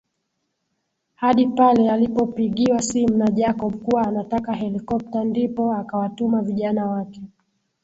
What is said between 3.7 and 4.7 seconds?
kuwa anataka